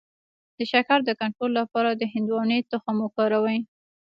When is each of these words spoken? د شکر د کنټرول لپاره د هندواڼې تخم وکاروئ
د 0.57 0.59
شکر 0.71 0.99
د 1.05 1.09
کنټرول 1.21 1.51
لپاره 1.59 1.89
د 1.93 2.01
هندواڼې 2.13 2.57
تخم 2.71 2.95
وکاروئ 3.01 3.59